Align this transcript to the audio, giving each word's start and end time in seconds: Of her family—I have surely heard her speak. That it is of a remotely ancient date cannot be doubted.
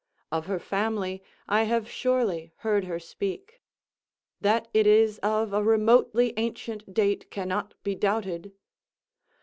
Of 0.31 0.47
her 0.47 0.57
family—I 0.57 1.61
have 1.65 1.87
surely 1.87 2.53
heard 2.65 2.85
her 2.85 2.97
speak. 2.99 3.61
That 4.39 4.67
it 4.73 4.87
is 4.87 5.19
of 5.19 5.53
a 5.53 5.61
remotely 5.63 6.33
ancient 6.37 6.91
date 6.91 7.29
cannot 7.29 7.75
be 7.83 7.93
doubted. 7.93 8.51